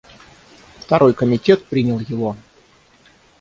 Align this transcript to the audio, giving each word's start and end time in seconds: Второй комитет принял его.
Второй 0.79 1.13
комитет 1.13 1.63
принял 1.65 1.99
его. 1.99 2.35